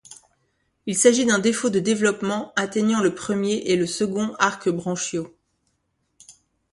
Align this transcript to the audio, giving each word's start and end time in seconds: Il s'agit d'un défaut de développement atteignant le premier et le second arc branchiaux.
Il 0.87 0.97
s'agit 0.97 1.27
d'un 1.27 1.37
défaut 1.37 1.69
de 1.69 1.79
développement 1.79 2.53
atteignant 2.55 3.01
le 3.03 3.13
premier 3.13 3.57
et 3.69 3.75
le 3.75 3.85
second 3.85 4.33
arc 4.39 4.67
branchiaux. 4.67 5.35